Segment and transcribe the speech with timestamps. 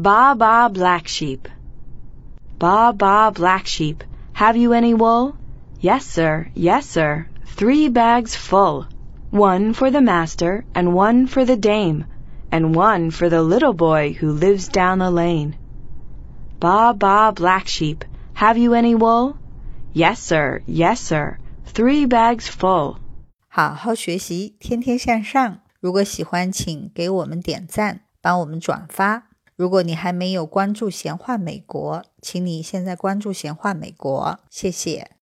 [0.00, 1.46] Baa baa black sheep.
[2.58, 5.36] Baa baa black sheep, have you any wool?
[5.78, 8.86] Yes, sir, yes, sir, three bags full.
[9.30, 12.06] One for the master, and one for the dame,
[12.50, 15.56] and one for the little boy who lives down the lane.
[16.58, 19.36] Baa baa black sheep, have you any wool?
[19.92, 21.36] Yes, sir, yes, sir,
[21.66, 22.96] three bags full.
[23.48, 25.58] 好好学习，天天向上。
[25.80, 29.29] 如果喜欢，请给我们点赞，帮我们转发。
[29.60, 35.10] 如果你还没有关注闲话美国，请你现在关注闲话美国，谢谢。